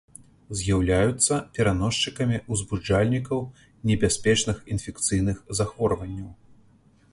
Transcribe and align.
З'яўляюцца 0.59 1.35
пераносчыкамі 1.57 2.39
узбуджальнікаў 2.55 3.45
небяспечных 3.93 4.57
інфекцыйных 4.77 5.37
захворванняў. 5.63 6.29